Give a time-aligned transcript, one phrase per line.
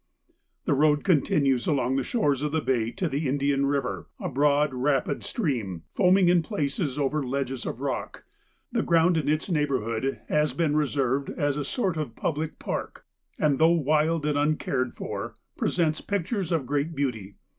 [0.65, 4.73] The road continues along the shores of the bay to the Indian River, a broad
[4.73, 8.23] rapid stream, foaming in places over ledges of rock;
[8.71, 13.05] the ground in its neighbourhood has been reserved as a sort of public park,
[13.37, 17.35] and, though wild and uncared for, presents pictures of great beauty.